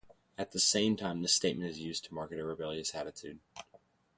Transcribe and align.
At 0.35 0.51
the 0.51 0.59
same 0.59 0.95
time 0.97 1.21
this 1.21 1.35
statement 1.35 1.69
is 1.69 1.77
used 1.77 2.05
to 2.05 2.13
market 2.15 2.39
a 2.39 2.43
rebellious 2.43 2.95
attitude. 2.95 3.39